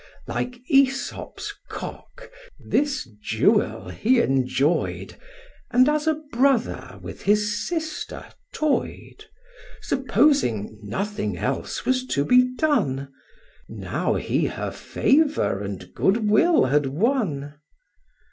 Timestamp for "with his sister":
7.03-8.25